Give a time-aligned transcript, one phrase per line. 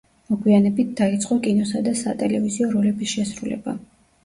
[0.29, 3.79] მოგვიანებით დაიწყო კინოსა და სატელევიზიო როლების შესრულება.